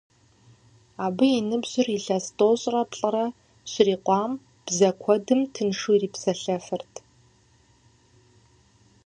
Абы 1.05 1.25
и 1.39 1.41
ныбжьыр 1.47 1.87
илъэс 1.97 2.25
тӀощӀрэ 2.37 2.81
плӀырэ 2.91 3.25
щрикъуам, 3.71 4.31
бзэ 4.65 4.89
куэдым 5.01 5.41
тыншу 5.53 5.91
ирипсэлъэфырт. 5.95 6.93